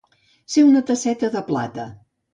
[0.53, 1.89] Ser una tasseta de plata.